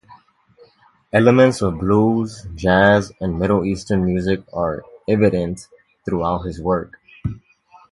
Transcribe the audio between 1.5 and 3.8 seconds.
of blues, jazz, and Middle